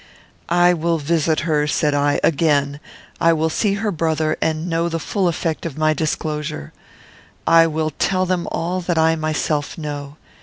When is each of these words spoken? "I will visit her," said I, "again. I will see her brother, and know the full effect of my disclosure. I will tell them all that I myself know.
"I 0.49 0.73
will 0.73 0.97
visit 0.97 1.41
her," 1.41 1.67
said 1.67 1.93
I, 1.93 2.19
"again. 2.23 2.79
I 3.19 3.33
will 3.33 3.51
see 3.51 3.75
her 3.75 3.91
brother, 3.91 4.35
and 4.41 4.67
know 4.67 4.89
the 4.89 4.97
full 4.97 5.27
effect 5.27 5.63
of 5.63 5.77
my 5.77 5.93
disclosure. 5.93 6.73
I 7.45 7.67
will 7.67 7.91
tell 7.91 8.25
them 8.25 8.47
all 8.51 8.81
that 8.81 8.97
I 8.97 9.15
myself 9.15 9.77
know. 9.77 10.15